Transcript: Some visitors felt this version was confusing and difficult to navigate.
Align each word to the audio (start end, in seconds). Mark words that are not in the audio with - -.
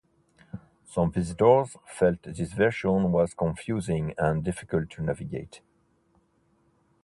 Some 0.87 1.11
visitors 1.11 1.77
felt 1.85 2.23
this 2.23 2.53
version 2.53 3.11
was 3.11 3.35
confusing 3.35 4.15
and 4.17 4.43
difficult 4.43 4.89
to 4.93 5.03
navigate. 5.03 5.61